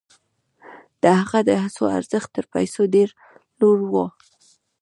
[1.01, 3.09] د هغه د هڅو ارزښت تر پیسو ډېر
[3.59, 3.93] لوړ و.